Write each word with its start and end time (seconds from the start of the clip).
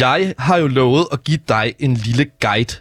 Jeg 0.00 0.34
har 0.38 0.56
jo 0.56 0.66
lovet 0.66 1.06
at 1.12 1.24
give 1.24 1.38
dig 1.48 1.74
en 1.78 1.94
lille 1.94 2.26
guide. 2.40 2.74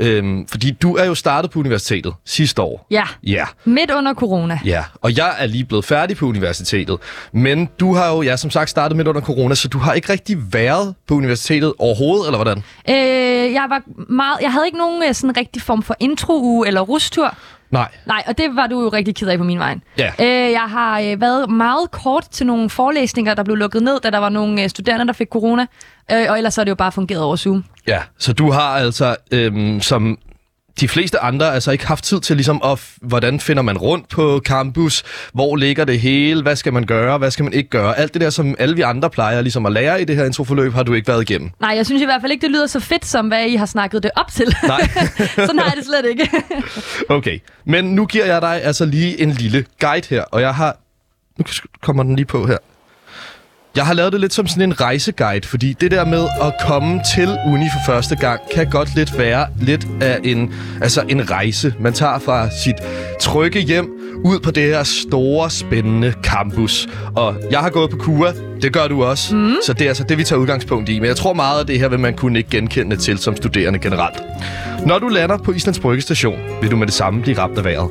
Øhm, 0.00 0.46
fordi 0.48 0.70
du 0.70 0.96
er 0.96 1.04
jo 1.04 1.14
startet 1.14 1.50
på 1.50 1.58
universitetet 1.58 2.14
sidste 2.24 2.62
år. 2.62 2.86
Ja, 2.90 3.02
Ja. 3.22 3.44
midt 3.64 3.90
under 3.90 4.14
corona. 4.14 4.60
Ja, 4.64 4.84
og 4.94 5.16
jeg 5.16 5.34
er 5.38 5.46
lige 5.46 5.64
blevet 5.64 5.84
færdig 5.84 6.16
på 6.16 6.26
universitetet. 6.26 6.98
Men 7.32 7.68
du 7.80 7.94
har 7.94 8.08
jo, 8.12 8.22
ja, 8.22 8.36
som 8.36 8.50
sagt, 8.50 8.70
startet 8.70 8.96
midt 8.96 9.08
under 9.08 9.20
corona, 9.20 9.54
så 9.54 9.68
du 9.68 9.78
har 9.78 9.92
ikke 9.92 10.12
rigtig 10.12 10.52
været 10.52 10.94
på 11.08 11.14
universitetet 11.14 11.72
overhovedet, 11.78 12.26
eller 12.26 12.38
hvordan? 12.38 12.58
Øh, 12.88 13.52
jeg 13.52 13.66
var 13.68 13.82
meget, 14.12 14.38
jeg 14.42 14.52
havde 14.52 14.66
ikke 14.66 14.78
nogen 14.78 15.02
øh, 15.08 15.14
sådan 15.14 15.36
rigtig 15.36 15.62
form 15.62 15.82
for 15.82 15.96
intro 16.00 16.62
eller 16.62 16.80
rustur. 16.80 17.36
Nej. 17.72 17.88
Nej, 18.06 18.22
og 18.26 18.38
det 18.38 18.46
var 18.56 18.66
du 18.66 18.82
jo 18.82 18.88
rigtig 18.88 19.14
ked 19.14 19.28
af 19.28 19.38
på 19.38 19.44
min 19.44 19.58
vej. 19.58 19.78
Ja. 19.98 20.12
Øh, 20.20 20.52
jeg 20.52 20.66
har 20.68 21.00
øh, 21.00 21.20
været 21.20 21.50
meget 21.50 21.90
kort 21.90 22.28
til 22.30 22.46
nogle 22.46 22.70
forelæsninger, 22.70 23.34
der 23.34 23.42
blev 23.42 23.56
lukket 23.56 23.82
ned, 23.82 24.00
da 24.00 24.10
der 24.10 24.18
var 24.18 24.28
nogle 24.28 24.62
øh, 24.62 24.68
studerende, 24.68 25.06
der 25.06 25.12
fik 25.12 25.28
corona. 25.28 25.66
Øh, 26.12 26.26
og 26.28 26.36
ellers 26.36 26.54
så 26.54 26.60
er 26.60 26.64
det 26.64 26.70
jo 26.70 26.74
bare 26.74 26.92
fungeret 26.92 27.22
over 27.22 27.36
Zoom. 27.36 27.64
Ja, 27.86 28.00
så 28.18 28.32
du 28.32 28.50
har 28.50 28.60
altså, 28.76 29.16
øhm, 29.30 29.80
som 29.80 30.18
de 30.80 30.88
fleste 30.88 31.18
andre, 31.18 31.54
altså 31.54 31.70
ikke 31.70 31.86
haft 31.86 32.04
tid 32.04 32.20
til 32.20 32.36
ligesom, 32.36 32.60
at, 32.64 32.80
hvordan 33.02 33.40
finder 33.40 33.62
man 33.62 33.78
rundt 33.78 34.08
på 34.08 34.40
campus, 34.44 35.02
hvor 35.32 35.56
ligger 35.56 35.84
det 35.84 36.00
hele, 36.00 36.42
hvad 36.42 36.56
skal 36.56 36.72
man 36.72 36.86
gøre, 36.86 37.18
hvad 37.18 37.30
skal 37.30 37.42
man 37.42 37.52
ikke 37.52 37.70
gøre. 37.70 37.98
Alt 37.98 38.14
det 38.14 38.20
der, 38.20 38.30
som 38.30 38.54
alle 38.58 38.76
vi 38.76 38.82
andre 38.82 39.10
plejer 39.10 39.40
ligesom 39.40 39.66
at 39.66 39.72
lære 39.72 40.02
i 40.02 40.04
det 40.04 40.16
her 40.16 40.24
introforløb, 40.24 40.72
har 40.72 40.82
du 40.82 40.94
ikke 40.94 41.08
været 41.08 41.30
igennem. 41.30 41.50
Nej, 41.60 41.72
jeg 41.76 41.86
synes 41.86 42.02
i 42.02 42.04
hvert 42.04 42.20
fald 42.20 42.32
ikke, 42.32 42.42
det 42.42 42.50
lyder 42.50 42.66
så 42.66 42.80
fedt, 42.80 43.06
som 43.06 43.28
hvad 43.28 43.46
I 43.46 43.56
har 43.56 43.66
snakket 43.66 44.02
det 44.02 44.10
op 44.16 44.32
til. 44.32 44.56
Nej. 44.66 44.80
Sådan 45.46 45.58
har 45.58 45.66
jeg 45.66 45.74
det 45.76 45.84
slet 45.84 46.04
ikke. 46.10 46.30
Okay, 47.08 47.38
men 47.64 47.84
nu 47.84 48.06
giver 48.06 48.26
jeg 48.26 48.42
dig 48.42 48.62
altså 48.62 48.84
lige 48.84 49.20
en 49.20 49.30
lille 49.30 49.64
guide 49.80 50.06
her, 50.10 50.22
og 50.22 50.40
jeg 50.40 50.54
har... 50.54 50.76
Nu 51.38 51.44
kommer 51.80 52.02
den 52.02 52.16
lige 52.16 52.26
på 52.26 52.46
her. 52.46 52.58
Jeg 53.76 53.86
har 53.86 53.94
lavet 53.94 54.12
det 54.12 54.20
lidt 54.20 54.32
som 54.32 54.46
sådan 54.46 54.62
en 54.62 54.80
rejseguide, 54.80 55.46
fordi 55.46 55.72
det 55.72 55.90
der 55.90 56.04
med 56.04 56.26
at 56.42 56.54
komme 56.66 57.00
til 57.14 57.28
uni 57.46 57.64
for 57.72 57.92
første 57.92 58.16
gang, 58.16 58.40
kan 58.54 58.70
godt 58.70 58.94
lidt 58.96 59.18
være 59.18 59.46
lidt 59.60 59.86
af 60.00 60.18
en, 60.24 60.54
altså 60.82 61.02
en 61.08 61.30
rejse. 61.30 61.74
Man 61.80 61.92
tager 61.92 62.18
fra 62.18 62.50
sit 62.64 62.74
trygge 63.20 63.60
hjem 63.60 63.90
ud 64.24 64.40
på 64.40 64.50
det 64.50 64.62
her 64.62 64.82
store, 64.82 65.50
spændende 65.50 66.14
campus. 66.22 66.88
Og 67.16 67.36
jeg 67.50 67.60
har 67.60 67.70
gået 67.70 67.90
på 67.90 67.96
KUA, 67.96 68.32
det 68.62 68.72
gør 68.72 68.88
du 68.88 69.04
også. 69.04 69.36
Mm. 69.36 69.54
Så 69.66 69.72
det 69.72 69.84
er 69.84 69.88
altså 69.88 70.04
det, 70.04 70.18
vi 70.18 70.24
tager 70.24 70.40
udgangspunkt 70.40 70.88
i. 70.88 70.98
Men 70.98 71.06
jeg 71.06 71.16
tror 71.16 71.32
meget 71.32 71.60
af 71.60 71.66
det 71.66 71.78
her 71.78 71.88
vil 71.88 72.00
man 72.00 72.14
kunne 72.14 72.38
ikke 72.38 72.50
genkende 72.50 72.96
til 72.96 73.18
som 73.18 73.36
studerende 73.36 73.78
generelt. 73.78 74.22
Når 74.86 74.98
du 74.98 75.08
lander 75.08 75.38
på 75.38 75.52
Islands 75.52 75.78
Brygge 75.78 76.02
station, 76.02 76.38
vil 76.60 76.70
du 76.70 76.76
med 76.76 76.86
det 76.86 76.94
samme 76.94 77.22
blive 77.22 77.38
ramt 77.38 77.58
af 77.58 77.64
vejret. 77.64 77.88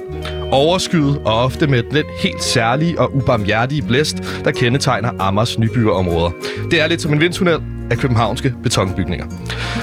Overskyet 0.52 1.22
og 1.26 1.44
ofte 1.44 1.68
med 1.68 1.84
den 1.84 2.04
helt 2.20 2.44
særlige 2.44 3.00
og 3.00 3.16
ubarmhjertige 3.16 3.82
blæst, 3.82 4.18
der 4.46 4.52
kendetegner 4.52 5.12
Amers 5.20 5.60
nybyggerområder. 5.60 6.32
Det 6.72 6.82
er 6.82 6.88
lidt 6.88 7.02
som 7.02 7.14
en 7.14 7.20
vindtunnel 7.20 7.60
af 7.92 7.98
københavnske 7.98 8.54
betonbygninger. 8.64 9.26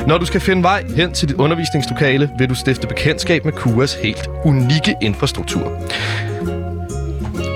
Når 0.06 0.18
du 0.18 0.26
skal 0.26 0.40
finde 0.40 0.62
vej 0.62 0.84
hen 0.96 1.12
til 1.12 1.28
dit 1.28 1.36
undervisningslokale, 1.36 2.30
vil 2.38 2.48
du 2.48 2.54
stifte 2.54 2.86
bekendtskab 2.86 3.44
med 3.44 3.52
KUAs 3.52 3.94
helt 3.94 4.30
unikke 4.44 4.94
infrastruktur. 5.02 5.72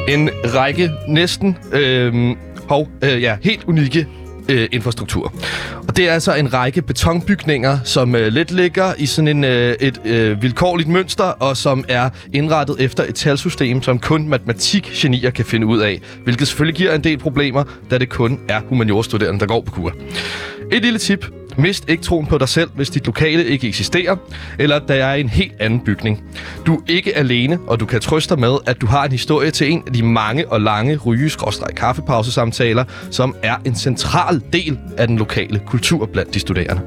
En 0.08 0.30
række 0.44 0.90
næsten 1.08 1.58
øh, 1.72 2.36
hov, 2.68 2.88
øh, 3.02 3.22
ja, 3.22 3.36
helt 3.42 3.64
unikke 3.64 4.06
øh, 4.48 4.68
infrastruktur. 4.72 5.32
Og 5.92 5.96
det 5.96 6.08
er 6.08 6.12
altså 6.12 6.34
en 6.34 6.52
række 6.52 6.82
betonbygninger, 6.82 7.78
som 7.84 8.14
øh, 8.14 8.32
lidt 8.32 8.50
ligger 8.50 8.94
i 8.98 9.06
sådan 9.06 9.28
en, 9.28 9.44
øh, 9.44 9.74
et 9.80 10.00
øh, 10.04 10.42
vilkårligt 10.42 10.88
mønster, 10.88 11.24
og 11.24 11.56
som 11.56 11.84
er 11.88 12.10
indrettet 12.32 12.76
efter 12.80 13.04
et 13.04 13.14
talsystem, 13.14 13.82
som 13.82 13.98
kun 13.98 14.28
matematikgenier 14.28 15.30
kan 15.30 15.44
finde 15.44 15.66
ud 15.66 15.80
af, 15.80 16.00
hvilket 16.24 16.48
selvfølgelig 16.48 16.76
giver 16.76 16.94
en 16.94 17.04
del 17.04 17.18
problemer, 17.18 17.64
da 17.90 17.98
det 17.98 18.08
kun 18.08 18.40
er 18.48 18.60
humaniorstuderende, 18.68 19.40
der 19.40 19.46
går 19.46 19.60
på 19.60 19.72
kur. 19.72 19.92
Et 20.72 20.82
lille 20.82 20.98
tip. 20.98 21.26
Mist 21.56 21.84
ikke 21.88 22.02
troen 22.02 22.26
på 22.26 22.38
dig 22.38 22.48
selv, 22.48 22.70
hvis 22.74 22.90
dit 22.90 23.06
lokale 23.06 23.44
ikke 23.44 23.68
eksisterer, 23.68 24.16
eller 24.58 24.78
der 24.78 24.94
er 24.94 25.14
en 25.14 25.28
helt 25.28 25.52
anden 25.60 25.80
bygning. 25.80 26.24
Du 26.66 26.74
er 26.74 26.80
ikke 26.88 27.16
alene, 27.16 27.58
og 27.66 27.80
du 27.80 27.86
kan 27.86 28.00
trøste 28.00 28.34
dig 28.34 28.40
med, 28.40 28.56
at 28.66 28.80
du 28.80 28.86
har 28.86 29.04
en 29.04 29.12
historie 29.12 29.50
til 29.50 29.70
en 29.70 29.82
af 29.86 29.92
de 29.92 30.02
mange 30.02 30.48
og 30.48 30.60
lange 30.60 30.96
ryge 30.96 31.30
kaffepausesamtaler, 31.76 32.84
som 33.10 33.36
er 33.42 33.56
en 33.64 33.76
central 33.76 34.40
del 34.52 34.78
af 34.98 35.06
den 35.06 35.18
lokale 35.18 35.60
kultur 35.66 36.06
blandt 36.06 36.34
de 36.34 36.40
studerende. 36.40 36.82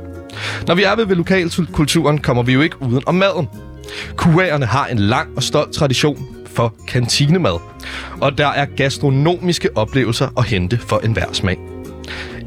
Når 0.68 0.76
vi 0.76 0.84
er 0.84 0.96
ved, 0.96 1.06
ved 1.06 1.16
lokalkulturen, 1.16 2.18
kommer 2.18 2.44
vi 2.44 2.54
jo 2.54 2.62
ikke 2.62 2.82
uden 2.82 3.04
om 3.06 3.16
maden. 3.16 3.48
QA'erne 4.22 4.66
har 4.66 4.88
en 4.88 5.00
lang 5.00 5.30
og 5.36 5.44
stolt 5.44 5.74
tradition 5.74 6.28
for 6.46 6.76
kantinemad, 6.88 7.60
og 8.22 8.38
der 8.38 8.48
er 8.48 8.66
gastronomiske 8.66 9.70
oplevelser 9.76 10.28
at 10.38 10.46
hente 10.46 10.78
for 10.78 11.00
enhver 11.00 11.34
smag. 11.34 11.75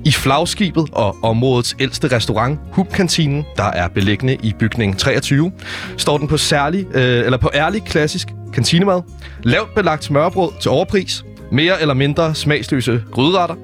I 0.08 0.12
flagskibet 0.12 0.88
og 0.92 1.16
områdets 1.22 1.76
ældste 1.80 2.16
restaurant, 2.16 2.60
Hubkantinen, 2.72 3.44
der 3.56 3.64
er 3.64 3.88
beliggende 3.88 4.36
i 4.42 4.54
bygning 4.58 4.98
23, 4.98 5.52
står 5.96 6.19
den 6.19 6.28
på 6.28 6.36
særlig, 6.36 6.86
øh, 6.94 7.24
eller 7.24 7.38
på 7.38 7.50
ærlig 7.54 7.82
klassisk 7.84 8.28
kantinemad, 8.52 9.02
lavt 9.42 9.74
belagt 9.74 10.04
smørbrød 10.04 10.50
til 10.60 10.70
overpris, 10.70 11.24
mere 11.52 11.80
eller 11.80 11.94
mindre 11.94 12.34
smagsløse 12.34 13.02
gryderetter, 13.12 13.54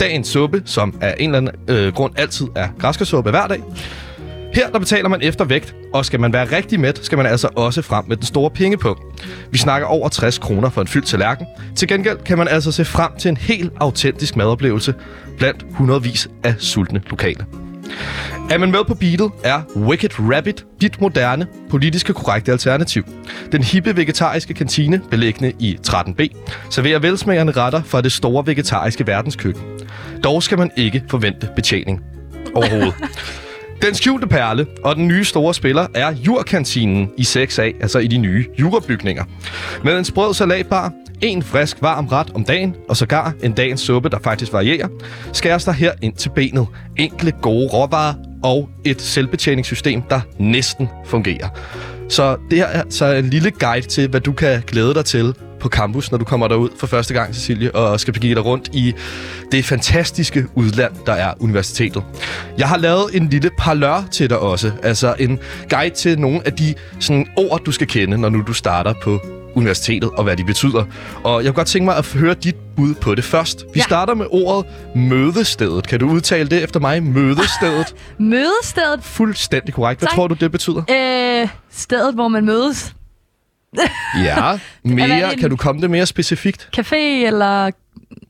dagens 0.00 0.28
suppe, 0.28 0.62
som 0.64 0.98
af 1.00 1.14
en 1.18 1.34
eller 1.34 1.50
anden 1.50 1.76
øh, 1.76 1.92
grund 1.92 2.12
altid 2.18 2.46
er 2.56 2.68
græskarsuppe 2.78 3.30
hver 3.30 3.46
dag. 3.46 3.60
Her 4.54 4.70
der 4.70 4.78
betaler 4.78 5.08
man 5.08 5.22
efter 5.22 5.44
vægt, 5.44 5.74
og 5.92 6.04
skal 6.04 6.20
man 6.20 6.32
være 6.32 6.44
rigtig 6.56 6.80
mæt, 6.80 7.00
skal 7.02 7.18
man 7.18 7.26
altså 7.26 7.48
også 7.56 7.82
frem 7.82 8.04
med 8.08 8.16
den 8.16 8.26
store 8.26 8.50
pengepung. 8.50 8.98
Vi 9.50 9.58
snakker 9.58 9.88
over 9.88 10.08
60 10.08 10.38
kroner 10.38 10.70
for 10.70 10.80
en 10.80 10.86
fyldt 10.86 11.06
tallerken. 11.06 11.46
Til 11.76 11.88
gengæld 11.88 12.18
kan 12.18 12.38
man 12.38 12.48
altså 12.48 12.72
se 12.72 12.84
frem 12.84 13.10
til 13.18 13.28
en 13.28 13.36
helt 13.36 13.72
autentisk 13.80 14.36
madoplevelse 14.36 14.94
blandt 15.38 15.66
hundredvis 15.70 16.28
af 16.44 16.54
sultne 16.58 17.02
lokale. 17.10 17.46
Er 18.50 18.58
man 18.58 18.70
med 18.70 18.84
på 18.88 18.94
beatet, 18.94 19.30
er 19.44 19.62
Wicked 19.76 20.10
Rabbit 20.18 20.64
dit 20.80 21.00
moderne, 21.00 21.46
politiske 21.70 22.12
korrekte 22.12 22.52
alternativ. 22.52 23.04
Den 23.52 23.62
hippe 23.62 23.96
vegetariske 23.96 24.54
kantine, 24.54 25.00
beliggende 25.10 25.52
i 25.58 25.78
13B, 25.86 26.28
serverer 26.70 26.98
velsmagende 26.98 27.52
retter 27.52 27.82
fra 27.82 28.00
det 28.00 28.12
store 28.12 28.46
vegetariske 28.46 29.06
verdenskøkken. 29.06 29.62
Dog 30.24 30.42
skal 30.42 30.58
man 30.58 30.70
ikke 30.76 31.02
forvente 31.10 31.48
betjening 31.56 32.00
overhovedet. 32.54 32.94
Den 33.84 33.94
skjulte 33.94 34.26
perle 34.26 34.66
og 34.84 34.96
den 34.96 35.08
nye 35.08 35.24
store 35.24 35.54
spiller 35.54 35.86
er 35.94 36.12
Jurkantinen 36.12 37.10
i 37.16 37.22
6A, 37.22 37.62
altså 37.62 37.98
i 37.98 38.06
de 38.06 38.18
nye 38.18 38.46
jurabygninger. 38.60 39.24
Med 39.84 39.98
en 39.98 40.04
sprød 40.04 40.34
salatbar, 40.34 40.92
en 41.22 41.42
frisk 41.42 41.76
varm 41.82 42.06
ret 42.06 42.30
om 42.34 42.44
dagen, 42.44 42.74
og 42.88 42.96
sågar 42.96 43.32
en 43.42 43.52
dagens 43.52 43.80
suppe, 43.80 44.08
der 44.08 44.18
faktisk 44.18 44.52
varierer, 44.52 44.88
skæres 45.32 45.64
der 45.64 45.72
her 45.72 45.92
ind 46.02 46.14
til 46.14 46.28
benet. 46.28 46.66
Enkle, 46.96 47.32
gode 47.42 47.68
råvarer 47.68 48.14
og 48.42 48.68
et 48.84 49.00
selvbetjeningssystem, 49.00 50.02
der 50.02 50.20
næsten 50.38 50.88
fungerer. 51.06 51.48
Så 52.08 52.36
det 52.50 52.58
her 52.58 52.66
er 52.66 52.82
så 52.90 53.06
en 53.06 53.30
lille 53.30 53.50
guide 53.50 53.86
til, 53.86 54.08
hvad 54.08 54.20
du 54.20 54.32
kan 54.32 54.62
glæde 54.66 54.94
dig 54.94 55.04
til 55.04 55.34
på 55.64 55.68
campus, 55.68 56.10
når 56.10 56.18
du 56.18 56.24
kommer 56.24 56.48
derud 56.48 56.68
for 56.78 56.86
første 56.86 57.14
gang, 57.14 57.34
Cecilie, 57.34 57.74
og 57.74 58.00
skal 58.00 58.12
begive 58.14 58.34
dig 58.34 58.44
rundt 58.44 58.68
i 58.72 58.94
det 59.52 59.64
fantastiske 59.64 60.46
udland, 60.54 60.92
der 61.06 61.12
er 61.12 61.34
universitetet. 61.40 62.02
Jeg 62.58 62.68
har 62.68 62.76
lavet 62.76 63.04
en 63.16 63.28
lille 63.28 63.50
parlør 63.58 64.04
til 64.10 64.30
dig 64.30 64.38
også, 64.38 64.72
altså 64.82 65.14
en 65.18 65.38
guide 65.70 65.94
til 65.94 66.18
nogle 66.20 66.40
af 66.46 66.52
de 66.52 66.74
sådan, 67.00 67.26
ord, 67.36 67.60
du 67.66 67.72
skal 67.72 67.86
kende, 67.86 68.18
når 68.18 68.28
nu 68.28 68.42
du 68.46 68.52
starter 68.52 68.94
på 69.02 69.20
universitetet, 69.54 70.10
og 70.16 70.24
hvad 70.24 70.36
de 70.36 70.44
betyder. 70.44 70.84
Og 71.24 71.44
jeg 71.44 71.50
kunne 71.50 71.56
godt 71.56 71.68
tænke 71.68 71.84
mig 71.84 71.96
at 71.96 72.06
høre 72.06 72.34
dit 72.34 72.56
bud 72.76 72.94
på 72.94 73.14
det 73.14 73.24
først. 73.24 73.64
Vi 73.74 73.78
Ja. 73.80 73.82
starter 73.84 74.14
med 74.14 74.26
ordet 74.30 74.66
mødestedet. 74.96 75.88
Kan 75.88 76.00
du 76.00 76.08
udtale 76.10 76.48
det 76.48 76.62
efter 76.62 76.80
mig? 76.80 77.02
Mødestedet. 77.02 77.94
Mødestedet. 78.18 79.00
Fuldstændig 79.02 79.74
korrekt. 79.74 80.00
Hvad 80.00 80.08
Tak. 80.08 80.16
tror 80.16 80.26
du, 80.28 80.34
det 80.34 80.52
betyder? 80.52 80.82
Øh, 80.90 81.48
stedet, 81.72 82.14
hvor 82.14 82.28
man 82.28 82.44
mødes. 82.44 82.94
Ja, 84.24 84.58
mere. 84.84 85.32
en- 85.32 85.38
Kan 85.38 85.50
du 85.50 85.56
komme 85.56 85.80
det 85.80 85.90
mere 85.90 86.06
specifikt? 86.06 86.68
Café 86.78 86.96
eller... 86.96 87.70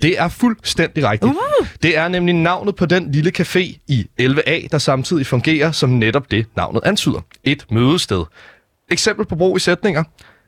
Det 0.02 0.20
er 0.20 0.28
fuldstændig 0.28 1.10
rigtigt. 1.10 1.32
Uh. 1.32 1.66
Det 1.82 1.96
er 1.96 2.08
nemlig 2.08 2.34
navnet 2.34 2.76
på 2.76 2.86
den 2.86 3.12
lille 3.12 3.32
café 3.38 3.58
i 3.88 4.06
11A, 4.20 4.66
der 4.72 4.78
samtidig 4.78 5.26
fungerer 5.26 5.72
som 5.72 5.90
netop 5.90 6.30
det, 6.30 6.46
navnet 6.56 6.80
antyder. 6.84 7.20
Et 7.44 7.66
mødested. 7.70 8.24
Eksempel 8.90 9.26
på 9.26 9.36
brug 9.36 9.56
i 9.56 9.60
sætninger. 9.60 10.04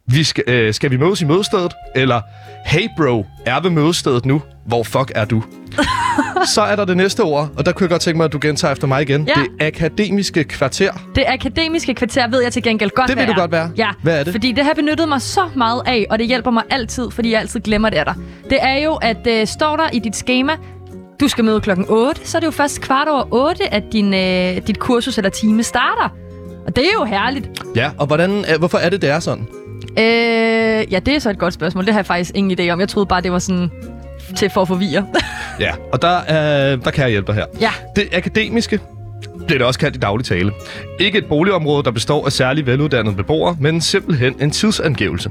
Vi 0.06 0.24
skal, 0.24 0.44
øh, 0.46 0.74
skal 0.74 0.90
vi 0.90 0.96
mødes 0.96 1.20
i 1.20 1.24
mødestedet? 1.24 1.72
Eller, 1.94 2.20
hey 2.66 2.88
bro, 2.96 3.26
er 3.46 3.60
ved 3.60 3.70
mødestedet 3.70 4.26
nu? 4.26 4.42
Hvor 4.66 4.82
fuck 4.82 5.12
er 5.14 5.24
du? 5.24 5.42
Så 6.54 6.62
er 6.62 6.76
der 6.76 6.84
det 6.84 6.96
næste 6.96 7.20
ord, 7.20 7.50
og 7.56 7.66
der 7.66 7.72
kunne 7.72 7.84
jeg 7.84 7.90
godt 7.90 8.02
tænke 8.02 8.16
mig, 8.16 8.24
at 8.24 8.32
du 8.32 8.38
gentager 8.42 8.72
efter 8.72 8.86
mig 8.86 9.02
igen. 9.02 9.28
Ja. 9.36 9.42
Det 9.42 9.66
akademiske 9.66 10.44
kvarter. 10.44 10.90
Det 11.14 11.24
akademiske 11.28 11.94
kvarter 11.94 12.28
ved 12.30 12.42
jeg 12.42 12.52
til 12.52 12.62
gengæld 12.62 12.90
godt, 12.90 13.08
Det 13.08 13.16
hvad 13.16 13.26
du 13.26 13.32
godt, 13.32 13.54
er. 13.54 13.68
Ja, 13.76 13.88
Hvad 14.02 14.20
er 14.20 14.24
det? 14.24 14.32
fordi 14.32 14.52
det 14.52 14.64
har 14.64 14.74
benyttet 14.74 15.08
mig 15.08 15.22
så 15.22 15.40
meget 15.54 15.82
af, 15.86 16.06
og 16.10 16.18
det 16.18 16.26
hjælper 16.26 16.50
mig 16.50 16.62
altid, 16.70 17.10
fordi 17.10 17.32
jeg 17.32 17.40
altid 17.40 17.60
glemmer 17.60 17.90
det 17.90 17.96
af 17.96 18.04
dig. 18.04 18.14
Det 18.50 18.58
er 18.60 18.78
jo, 18.78 18.94
at 18.94 19.26
øh, 19.26 19.46
står 19.46 19.76
der 19.76 19.88
i 19.92 19.98
dit 19.98 20.16
schema, 20.16 20.52
du 21.20 21.28
skal 21.28 21.44
møde 21.44 21.60
klokken 21.60 21.86
8, 21.88 22.20
så 22.24 22.38
er 22.38 22.40
det 22.40 22.46
jo 22.46 22.50
først 22.50 22.80
kvart 22.80 23.08
over 23.08 23.24
8, 23.30 23.74
at 23.74 23.82
din, 23.92 24.14
øh, 24.14 24.66
dit 24.66 24.78
kursus 24.78 25.18
eller 25.18 25.30
time 25.30 25.62
starter. 25.62 26.08
Og 26.66 26.76
det 26.76 26.84
er 26.84 26.88
jo 26.98 27.04
herligt. 27.04 27.48
Ja, 27.76 27.90
og 27.98 28.06
hvordan, 28.06 28.30
øh, 28.52 28.58
hvorfor 28.58 28.78
er 28.78 28.90
det, 28.90 29.02
det 29.02 29.10
er 29.10 29.20
sådan? 29.20 29.46
Øh, 29.98 30.92
ja, 30.92 30.98
det 30.98 31.08
er 31.08 31.18
så 31.18 31.30
et 31.30 31.38
godt 31.38 31.54
spørgsmål. 31.54 31.84
Det 31.86 31.92
har 31.92 31.98
jeg 31.98 32.06
faktisk 32.06 32.30
ingen 32.34 32.60
idé 32.60 32.70
om. 32.72 32.80
Jeg 32.80 32.88
troede 32.88 33.06
bare, 33.06 33.20
det 33.20 33.32
var 33.32 33.38
sådan 33.38 33.70
til 34.36 34.50
for 34.50 34.62
at 34.62 34.68
forvirre. 34.68 35.06
Ja, 35.60 35.70
og 35.92 36.02
der, 36.02 36.16
øh, 36.18 36.84
der 36.84 36.90
kan 36.90 37.02
jeg 37.02 37.10
hjælpe 37.10 37.26
dig 37.26 37.34
her. 37.34 37.44
ja. 37.60 37.70
Det 37.96 38.08
akademiske, 38.14 38.80
bliver 39.46 39.58
det 39.58 39.66
også 39.66 39.80
kaldt 39.80 39.96
i 39.96 39.98
daglig 39.98 40.26
tale. 40.26 40.52
Ikke 41.00 41.18
et 41.18 41.26
boligområde, 41.26 41.82
der 41.82 41.90
består 41.90 42.26
af 42.26 42.32
særligt 42.32 42.66
veluddannede 42.66 43.16
beboere, 43.16 43.56
men 43.60 43.80
simpelthen 43.80 44.34
en 44.40 44.50
tidsangivelse. 44.50 45.30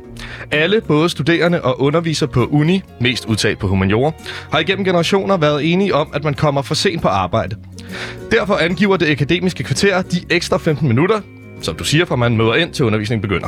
Alle, 0.52 0.82
både 0.82 1.10
studerende 1.10 1.62
og 1.62 1.82
undervisere 1.82 2.30
på 2.30 2.46
uni, 2.46 2.82
mest 3.02 3.26
udtalt 3.26 3.60
på 3.60 3.68
humaniora, 3.68 4.12
har 4.52 4.60
igennem 4.60 4.86
generationer 4.86 5.38
været 5.38 5.74
enige 5.74 5.96
om, 5.96 6.10
at 6.14 6.24
man 6.24 6.34
kommer 6.34 6.62
for 6.62 6.76
sent 6.76 7.02
på 7.02 7.08
arbejde. 7.08 7.56
Derfor 8.32 8.56
angiver 8.56 8.98
det 8.98 9.10
akademiske 9.12 9.64
kvarter 9.64 10.02
de 10.02 10.22
ekstra 10.30 10.58
15 10.58 10.88
minutter, 10.88 11.20
som 11.62 11.76
du 11.76 11.84
siger, 11.84 12.06
fra 12.06 12.16
man 12.16 12.38
møder 12.38 12.54
ind 12.56 12.74
til 12.74 12.86
undervisningen 12.86 13.22
begynder. 13.22 13.48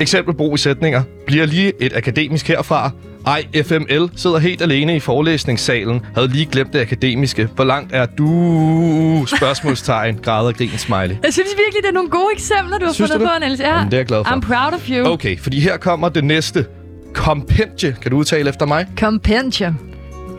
Eksempelbrug 0.00 0.54
i 0.54 0.58
sætninger. 0.58 1.02
Bliver 1.26 1.46
lige 1.46 1.72
et 1.80 1.92
akademisk 1.96 2.48
herfra. 2.48 2.90
Ej, 3.26 3.44
FML 3.62 4.10
sidder 4.16 4.38
helt 4.38 4.62
alene 4.62 4.96
i 4.96 5.00
forelæsningssalen. 5.00 6.00
Havde 6.14 6.28
lige 6.28 6.46
glemt 6.46 6.72
det 6.72 6.80
akademiske. 6.80 7.48
Hvor 7.54 7.64
langt 7.64 7.92
er 7.94 8.06
du? 8.06 9.24
Spørgsmålstegn. 9.36 10.18
Græder 10.22 10.52
grin 10.52 10.68
smiley. 10.78 11.16
Jeg 11.24 11.32
synes 11.32 11.48
virkelig, 11.48 11.82
det 11.82 11.88
er 11.88 11.92
nogle 11.92 12.10
gode 12.10 12.26
eksempler, 12.34 12.78
du 12.78 12.84
har 12.84 12.92
Synes 12.92 13.10
fundet 13.10 13.28
du 13.28 13.32
på? 13.40 13.44
Niels. 13.44 13.60
Ja. 13.60 13.74
Jamen, 13.76 13.86
det 13.90 13.94
er 13.94 13.98
jeg 13.98 14.06
glad 14.06 14.24
for. 14.24 14.34
I'm 14.34 14.40
proud 14.40 14.72
of 14.72 14.88
you. 14.90 15.12
Okay, 15.12 15.38
fordi 15.38 15.60
her 15.60 15.76
kommer 15.76 16.08
det 16.08 16.24
næste. 16.24 16.66
Kompendie. 17.14 17.96
Kan 18.02 18.10
du 18.10 18.16
udtale 18.16 18.48
efter 18.48 18.66
mig? 18.66 18.86
Compendium. 18.98 19.74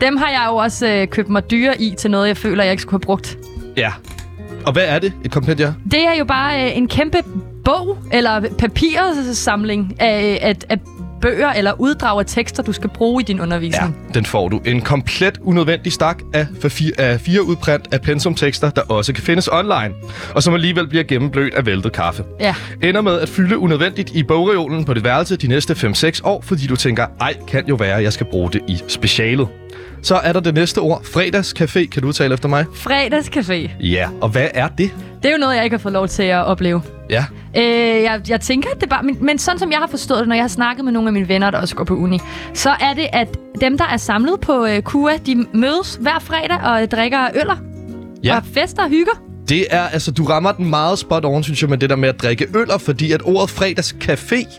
Dem 0.00 0.16
har 0.16 0.28
jeg 0.28 0.44
jo 0.48 0.56
også 0.56 0.86
øh, 0.86 1.06
købt 1.08 1.28
mig 1.28 1.50
dyre 1.50 1.82
i 1.82 1.94
til 1.98 2.10
noget, 2.10 2.28
jeg 2.28 2.36
føler, 2.36 2.64
jeg 2.64 2.70
ikke 2.70 2.82
skulle 2.82 2.92
have 2.94 3.06
brugt. 3.06 3.38
Ja. 3.76 3.92
Og 4.66 4.72
hvad 4.72 4.84
er 4.86 4.98
det, 4.98 5.12
et 5.24 5.30
kompendie 5.30 5.66
er? 5.66 5.72
Det 5.90 6.00
er 6.06 6.14
jo 6.18 6.24
bare 6.24 6.64
øh, 6.64 6.76
en 6.76 6.88
kæmpe 6.88 7.18
bog, 7.64 7.98
eller 8.12 8.42
papirsamling 8.58 9.96
af, 10.00 10.38
af, 10.42 10.56
af 10.68 10.78
bøger 11.26 11.52
eller 11.52 11.72
uddrag 11.80 12.18
af 12.18 12.26
tekster, 12.26 12.62
du 12.62 12.72
skal 12.72 12.90
bruge 12.90 13.22
i 13.22 13.24
din 13.24 13.40
undervisning. 13.40 13.96
Den 14.14 14.24
får 14.24 14.48
du. 14.48 14.60
En 14.64 14.80
komplet 14.80 15.38
unødvendig 15.42 15.92
stak 15.92 16.22
af, 16.34 16.46
af 16.98 17.20
fire 17.20 17.42
udprint 17.42 17.88
af 17.92 18.00
pensumtekster, 18.00 18.70
der 18.70 18.82
også 18.82 19.12
kan 19.12 19.24
findes 19.24 19.48
online, 19.52 19.94
og 20.34 20.42
som 20.42 20.54
alligevel 20.54 20.88
bliver 20.88 21.04
gennemblødt 21.04 21.54
af 21.54 21.66
væltet 21.66 21.92
kaffe. 21.92 22.24
Ja. 22.40 22.54
Ender 22.82 23.00
med 23.00 23.20
at 23.20 23.28
fylde 23.28 23.58
unødvendigt 23.58 24.10
i 24.14 24.22
bogreolen 24.22 24.84
på 24.84 24.94
dit 24.94 25.04
værelse 25.04 25.36
de 25.36 25.48
næste 25.48 25.72
5-6 25.74 26.20
år, 26.24 26.40
fordi 26.40 26.66
du 26.66 26.76
tænker, 26.76 27.06
ej, 27.20 27.34
kan 27.48 27.66
jo 27.68 27.74
være, 27.74 27.96
at 27.96 28.02
jeg 28.02 28.12
skal 28.12 28.26
bruge 28.30 28.50
det 28.52 28.60
i 28.68 28.78
specialet. 28.88 29.48
Så 30.02 30.14
er 30.16 30.32
der 30.32 30.40
det 30.40 30.54
næste 30.54 30.78
ord, 30.78 31.02
fredagscafé. 31.04 31.86
Kan 31.86 32.02
du 32.02 32.08
udtale 32.08 32.34
efter 32.34 32.48
mig? 32.48 32.64
Fredagscafé. 32.74 33.70
Ja, 33.80 34.08
og 34.20 34.28
hvad 34.28 34.48
er 34.54 34.68
det? 34.68 34.90
Det 35.22 35.28
er 35.28 35.32
jo 35.32 35.38
noget, 35.38 35.56
jeg 35.56 35.64
ikke 35.64 35.76
har 35.76 35.82
fået 35.82 35.92
lov 35.92 36.08
til 36.08 36.22
at 36.22 36.44
opleve. 36.44 36.82
Ja, 37.10 37.24
Øh, 37.58 37.62
jeg, 38.02 38.20
jeg 38.28 38.40
tænker, 38.40 38.70
at 38.74 38.80
det 38.80 38.88
bare... 38.88 39.02
Men, 39.02 39.16
men 39.20 39.38
sådan 39.38 39.58
som 39.58 39.70
jeg 39.70 39.78
har 39.78 39.86
forstået 39.86 40.20
det, 40.20 40.28
når 40.28 40.34
jeg 40.34 40.42
har 40.42 40.48
snakket 40.48 40.84
med 40.84 40.92
nogle 40.92 41.08
af 41.08 41.12
mine 41.12 41.28
venner, 41.28 41.50
der 41.50 41.58
også 41.58 41.74
går 41.74 41.84
på 41.84 41.94
uni, 41.94 42.18
så 42.54 42.70
er 42.70 42.94
det, 42.94 43.06
at 43.12 43.28
dem, 43.60 43.78
der 43.78 43.84
er 43.84 43.96
samlet 43.96 44.40
på 44.40 44.66
øh, 44.66 44.82
KUA, 44.82 45.12
de 45.26 45.46
mødes 45.54 45.98
hver 46.00 46.18
fredag 46.20 46.58
og 46.62 46.90
drikker 46.90 47.18
øller. 47.34 47.56
Ja. 48.24 48.36
Og 48.36 48.42
fester 48.54 48.82
og 48.82 48.88
hygger. 48.88 49.12
det 49.48 49.66
er, 49.70 49.82
altså, 49.82 50.10
du 50.10 50.24
rammer 50.24 50.52
den 50.52 50.70
meget 50.70 50.98
spot 50.98 51.24
on, 51.24 51.42
synes 51.42 51.62
jeg, 51.62 51.70
med 51.70 51.78
det 51.78 51.90
der 51.90 51.96
med 51.96 52.08
at 52.08 52.22
drikke 52.22 52.46
øller, 52.54 52.78
fordi 52.78 53.12
at 53.12 53.20
ordet 53.24 53.50
fredagscafé 53.50 54.58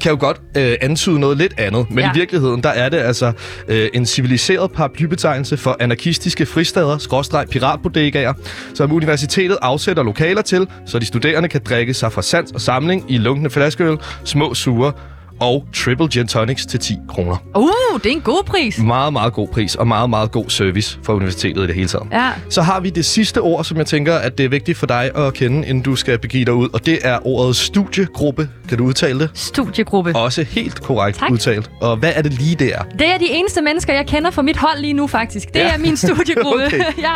kan 0.00 0.10
jo 0.12 0.16
godt 0.20 0.40
øh, 0.56 0.74
antyde 0.80 1.20
noget 1.20 1.36
lidt 1.36 1.54
andet. 1.58 1.90
Men 1.90 1.98
Ja. 1.98 2.10
i 2.10 2.14
virkeligheden, 2.14 2.62
der 2.62 2.68
er 2.68 2.88
det 2.88 2.96
altså 2.96 3.32
øh, 3.68 3.88
en 3.94 4.06
civiliseret 4.06 4.72
paraplybetegnelse 4.72 5.56
for 5.56 5.76
anarkistiske 5.80 6.46
fristader, 6.46 6.98
skråstreg 6.98 7.48
piratbodegaer, 7.50 8.32
som 8.74 8.92
universitetet 8.92 9.58
afsætter 9.62 10.02
lokaler 10.02 10.42
til, 10.42 10.66
så 10.86 10.98
de 10.98 11.06
studerende 11.06 11.48
kan 11.48 11.60
drikke 11.68 11.94
sig 11.94 12.12
fra 12.12 12.22
sans 12.22 12.52
og 12.52 12.60
samling 12.60 13.04
i 13.08 13.18
lunkne 13.18 13.50
flaskeøl, 13.50 13.96
små 14.24 14.54
sure 14.54 14.92
og 15.40 15.64
triple 15.74 16.08
gin 16.08 16.26
tonics 16.26 16.66
til 16.66 16.80
10 16.80 16.94
kroner. 17.08 17.36
Uh, 17.56 17.68
det 18.02 18.06
er 18.06 18.12
en 18.12 18.20
god 18.20 18.42
pris. 18.46 18.78
Meget, 18.78 19.12
meget 19.12 19.32
god 19.32 19.48
pris 19.48 19.74
og 19.74 19.88
meget, 19.88 20.10
meget 20.10 20.30
god 20.32 20.44
service 20.50 20.98
for 21.02 21.12
universitetet 21.12 21.64
i 21.64 21.66
det 21.66 21.74
hele 21.74 21.88
taget. 21.88 22.06
Ja. 22.12 22.30
Så 22.50 22.62
har 22.62 22.80
vi 22.80 22.90
det 22.90 23.04
sidste 23.04 23.40
ord, 23.40 23.64
som 23.64 23.76
jeg 23.76 23.86
tænker, 23.86 24.14
at 24.14 24.38
det 24.38 24.44
er 24.44 24.48
vigtigt 24.48 24.78
for 24.78 24.86
dig 24.86 25.10
at 25.16 25.34
kende, 25.34 25.66
inden 25.68 25.82
du 25.82 25.96
skal 25.96 26.18
begive 26.18 26.44
dig 26.44 26.54
ud. 26.54 26.68
Og 26.72 26.86
det 26.86 26.98
er 27.02 27.18
ordet 27.26 27.56
studiegruppe. 27.56 28.48
Kan 28.68 28.78
du 28.78 28.84
udtale 28.84 29.18
det? 29.20 29.30
Studiegruppe. 29.34 30.16
Også 30.16 30.42
helt 30.42 30.82
korrekt 30.82 31.18
Tak. 31.18 31.30
udtalt. 31.30 31.70
Og 31.80 31.96
hvad 31.96 32.12
er 32.14 32.22
det 32.22 32.32
lige 32.32 32.54
der? 32.56 32.78
Det 32.98 33.06
er 33.14 33.18
de 33.18 33.26
eneste 33.30 33.62
mennesker, 33.62 33.92
jeg 33.94 34.06
kender 34.06 34.30
fra 34.30 34.42
mit 34.42 34.56
hold 34.56 34.80
lige 34.80 34.92
nu, 34.92 35.06
faktisk. 35.06 35.48
Det 35.48 35.56
Ja. 35.60 35.74
er 35.74 35.78
min 35.78 35.96
studiegruppe. 35.96 36.62
Okay. 36.66 36.80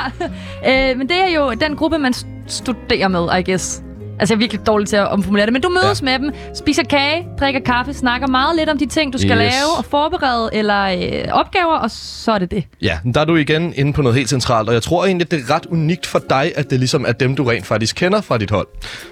ja. 0.65 0.91
øh, 0.91 0.99
men 0.99 1.09
det 1.09 1.17
er 1.17 1.35
jo 1.37 1.53
den 1.61 1.77
gruppe, 1.77 1.99
man 1.99 2.13
st- 2.17 2.27
studerer 2.47 3.09
med, 3.09 3.29
I 3.39 3.51
guess. 3.51 3.83
Altså, 4.21 4.35
jeg 4.35 4.37
er 4.37 4.39
virkelig 4.39 4.67
dårlig 4.67 4.89
til 4.89 4.97
at 4.97 5.09
omformulere 5.09 5.47
det. 5.47 5.53
Men 5.53 5.63
du 5.63 5.69
mødes 5.69 6.03
ja. 6.03 6.05
med 6.19 6.19
dem, 6.19 6.35
spiser 6.55 6.83
kage, 6.83 7.27
drikker 7.41 7.61
kaffe, 7.61 7.95
snakker 7.95 8.27
meget 8.27 8.57
lidt 8.57 8.69
om 8.69 8.79
de 8.79 8.87
ting, 8.87 9.13
du 9.13 9.19
skal 9.19 9.31
Yes. 9.31 9.39
lave 9.39 9.79
og 9.79 9.85
forberede, 9.85 10.51
eller 10.53 10.83
øh, 10.85 11.33
opgaver, 11.33 11.75
og 11.75 11.91
så 11.91 12.33
er 12.33 12.39
det 12.39 12.51
det. 12.51 12.65
Ja, 12.83 12.99
der 13.15 13.21
er 13.21 13.25
du 13.25 13.37
igen 13.37 13.73
inde 13.77 13.93
på 13.93 14.03
noget 14.03 14.17
helt 14.17 14.29
centralt, 14.29 14.69
og 14.69 14.75
jeg 14.75 14.83
tror 14.83 15.05
egentlig, 15.05 15.25
at 15.25 15.31
det 15.31 15.41
er 15.51 15.55
ret 15.55 15.67
unikt 15.67 16.07
for 16.07 16.19
dig, 16.31 16.53
at 16.57 16.71
det 16.71 16.79
ligesom 16.79 17.05
er 17.09 17.13
dem, 17.13 17.37
du 17.37 17.45
rent 17.45 17.67
faktisk 17.67 17.97
kender 17.97 18.21
fra 18.21 18.39
dit 18.39 18.51
hold. 18.51 18.67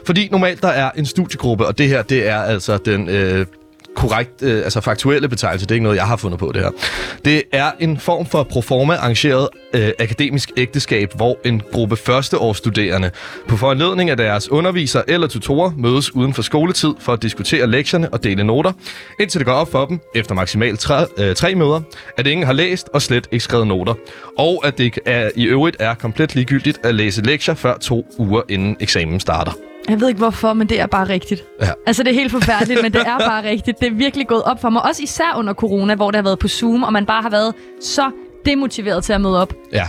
Fordi 0.07 0.29
normalt 0.33 0.63
der 0.63 0.69
er 0.69 0.91
en 0.97 1.07
studiegruppe, 1.07 1.67
og 1.67 1.79
det 1.79 1.89
her, 1.89 2.03
det 2.03 2.29
er 2.29 2.39
altså 2.43 2.77
den 2.77 3.09
øh, 3.09 3.47
korrekt, 3.97 4.43
øh, 4.43 4.65
altså 4.65 4.81
faktuelle 4.81 5.29
betegnelse. 5.29 5.67
Det 5.67 5.71
er 5.71 5.75
ikke 5.75 5.83
noget, 5.83 5.97
jeg 5.97 6.07
har 6.07 6.17
fundet 6.17 6.39
på 6.41 6.53
det 6.55 6.63
her. 6.63 6.71
Det 7.25 7.43
er 7.53 7.71
en 7.81 7.99
form 7.99 8.27
for 8.27 8.43
proforma 8.43 8.95
arrangeret 8.95 9.49
øh, 9.75 9.91
akademisk 9.99 10.51
ægteskab, 10.57 11.13
hvor 11.17 11.39
en 11.45 11.63
gruppe 11.73 11.97
førsteårsstuderende 11.97 13.11
på 13.49 13.57
foranledning 13.57 14.11
af 14.11 14.17
deres 14.17 14.51
underviser 14.51 15.03
eller 15.09 15.27
tutorer 15.27 15.73
mødes 15.77 16.15
uden 16.15 16.35
for 16.35 16.43
skoletid 16.43 16.95
for 17.01 17.13
at 17.13 17.23
diskutere 17.23 17.67
lektierne 17.67 18.09
og 18.13 18.25
dele 18.25 18.45
noter, 18.45 18.73
indtil 19.21 19.39
det 19.39 19.47
går 19.47 19.53
op 19.53 19.71
for 19.71 19.87
dem, 19.87 20.01
efter 20.15 20.35
maksimalt 20.35 20.81
tre, 20.81 21.07
øh, 21.19 21.35
tre 21.35 21.55
møder, 21.55 21.81
at 22.17 22.27
ingen 22.27 22.47
har 22.47 22.53
læst 22.53 22.89
og 22.95 23.03
slet 23.03 23.29
ikke 23.33 23.45
skrevet 23.45 23.67
noter, 23.67 23.95
og 24.39 24.67
at 24.67 24.79
det 24.79 24.99
er, 25.07 25.31
i 25.37 25.45
øvrigt 25.45 25.77
er 25.81 25.95
komplet 25.95 26.35
ligegyldigt 26.35 26.81
at 26.85 26.95
læse 26.95 27.23
lektier 27.23 27.55
før 27.55 27.79
to 27.79 28.07
uger 28.19 28.43
inden 28.49 28.77
eksamen 28.81 29.21
starter. 29.21 29.68
Jeg 29.89 30.01
ved 30.01 30.09
ikke 30.09 30.19
hvorfor, 30.19 30.53
men 30.53 30.69
det 30.69 30.81
er 30.81 30.87
bare 30.87 31.09
rigtigt. 31.09 31.45
Ja. 31.63 31.67
Altså, 31.87 32.03
det 32.03 32.11
er 32.11 32.15
helt 32.15 32.33
forfærdeligt, 32.33 32.83
men 32.83 32.93
det 32.93 33.01
er 33.01 33.19
bare 33.19 33.45
rigtigt. 33.51 33.81
Det 33.81 33.89
er 33.89 33.95
virkelig 33.95 34.27
gået 34.29 34.43
op 34.43 34.61
for 34.61 34.71
mig. 34.71 34.85
Også 34.85 35.03
især 35.03 35.35
under 35.37 35.55
corona, 35.55 35.95
hvor 35.95 36.11
det 36.11 36.17
har 36.17 36.23
været 36.23 36.39
på 36.39 36.49
Zoom, 36.49 36.83
og 36.83 36.93
man 36.93 37.07
bare 37.07 37.23
har 37.23 37.31
været 37.31 37.55
så 37.83 38.11
demotiveret 38.47 39.05
til 39.05 39.13
at 39.13 39.21
møde 39.21 39.43
op. 39.43 39.53
Ja. 39.73 39.89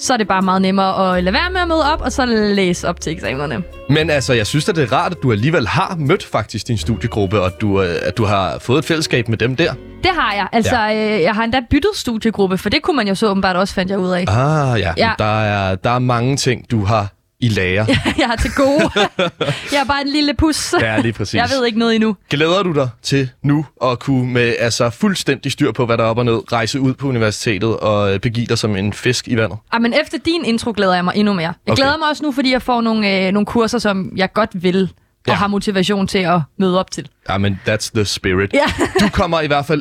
Så 0.00 0.12
er 0.12 0.16
det 0.16 0.28
bare 0.28 0.42
meget 0.42 0.62
nemmere 0.62 1.16
at 1.16 1.24
lade 1.24 1.34
være 1.34 1.50
med 1.52 1.60
at 1.60 1.68
møde 1.68 1.92
op, 1.92 2.00
og 2.00 2.12
så 2.12 2.26
læse 2.26 2.88
op 2.88 3.00
til 3.00 3.12
eksamenerne. 3.12 3.62
Men 3.90 4.10
altså, 4.10 4.32
jeg 4.32 4.46
synes 4.46 4.68
at 4.68 4.76
det 4.76 4.84
er 4.84 4.92
rart, 4.92 5.12
at 5.12 5.18
du 5.22 5.32
alligevel 5.32 5.68
har 5.68 5.96
mødt 5.98 6.24
faktisk 6.24 6.68
din 6.68 6.78
studiegruppe, 6.78 7.40
og 7.40 7.46
at 7.46 7.60
du, 7.60 7.82
øh, 7.82 7.96
at 8.02 8.16
du 8.18 8.24
har 8.24 8.58
fået 8.58 8.78
et 8.78 8.84
fællesskab 8.84 9.28
med 9.28 9.38
dem 9.38 9.56
der. 9.56 9.72
Det 10.02 10.10
har 10.14 10.34
jeg. 10.34 10.48
Altså, 10.52 10.76
ja. 10.76 11.16
øh, 11.16 11.22
jeg 11.22 11.34
har 11.34 11.44
endda 11.44 11.60
byttet 11.70 11.90
studiegruppe, 11.94 12.58
for 12.58 12.70
det 12.70 12.82
kunne 12.82 12.96
man 12.96 13.08
jo 13.08 13.14
så 13.14 13.26
åbenbart 13.28 13.56
også, 13.56 13.74
fandt 13.74 13.90
jeg 13.90 13.98
ud 13.98 14.10
af. 14.10 14.24
Ah. 14.28 14.80
Ja. 14.80 14.92
ja. 14.96 15.12
Der, 15.18 15.40
er, 15.40 15.74
der 15.74 15.90
er 15.90 15.98
mange 15.98 16.36
ting, 16.36 16.70
du 16.70 16.84
har 16.84 17.08
i 17.40 17.48
lager. 17.48 17.86
jeg 18.18 18.26
har 18.26 18.36
til 18.36 18.50
gode. 18.56 18.90
jeg 19.72 19.80
er 19.80 19.84
bare 19.84 20.00
en 20.00 20.08
lille 20.08 20.34
pus. 20.34 20.74
Ja, 20.80 21.00
lige 21.00 21.12
præcis. 21.12 21.34
Jeg 21.34 21.48
ved 21.58 21.66
ikke 21.66 21.78
noget 21.78 21.94
endnu. 21.94 22.16
Glæder 22.30 22.62
du 22.62 22.72
dig 22.72 22.88
til 23.02 23.30
nu 23.42 23.66
at 23.84 23.98
kunne 23.98 24.32
med 24.32 24.54
altså, 24.58 24.90
fuldstændig 24.90 25.52
styr 25.52 25.72
på, 25.72 25.86
hvad 25.86 25.98
der 25.98 26.04
er 26.04 26.08
op 26.08 26.18
og 26.18 26.24
ned, 26.24 26.52
rejse 26.52 26.80
ud 26.80 26.94
på 26.94 27.08
universitetet 27.08 27.76
og 27.76 28.14
øh, 28.14 28.20
begive 28.20 28.46
dig 28.46 28.58
som 28.58 28.76
en 28.76 28.92
fisk 28.92 29.28
i 29.28 29.36
vandet? 29.36 29.58
Ah, 29.72 29.82
men 29.82 29.94
efter 30.02 30.18
din 30.18 30.44
intro 30.44 30.72
glæder 30.76 30.94
jeg 30.94 31.04
mig 31.04 31.12
endnu 31.16 31.32
mere. 31.32 31.54
Jeg 31.66 31.72
Okay. 31.72 31.82
glæder 31.82 31.98
mig 31.98 32.08
også 32.10 32.22
nu, 32.24 32.32
fordi 32.32 32.52
jeg 32.52 32.62
får 32.62 32.80
nogle, 32.80 33.26
øh, 33.26 33.32
nogle 33.32 33.46
kurser, 33.46 33.78
som 33.78 34.12
jeg 34.16 34.32
godt 34.32 34.50
vil 34.62 34.82
og 34.82 35.32
Ja. 35.32 35.38
har 35.38 35.46
motivation 35.46 36.06
til 36.06 36.18
at 36.18 36.40
møde 36.58 36.80
op 36.80 36.90
til. 36.90 37.08
Ja, 37.30 37.38
men 37.38 37.60
that's 37.68 37.90
the 37.94 38.04
spirit. 38.04 38.52
Ja. 38.52 38.64
du 39.00 39.08
kommer 39.12 39.40
i 39.40 39.46
hvert 39.46 39.66
fald 39.66 39.76